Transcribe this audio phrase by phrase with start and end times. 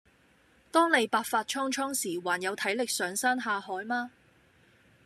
[0.71, 4.09] 當你白髮蒼蒼時還有體力上山下海嗎？